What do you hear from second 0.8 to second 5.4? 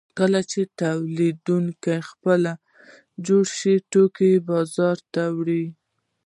تولیدونکي خپل جوړ شوي توکي بازار ته